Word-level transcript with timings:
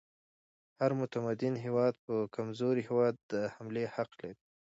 هر 0.79 0.91
متمدن 1.01 1.53
هیواد 1.65 1.93
پر 2.03 2.19
کمزوري 2.35 2.81
هیواد 2.89 3.15
د 3.31 3.33
حملې 3.55 3.85
حق 3.95 4.09
لري. 4.19 4.31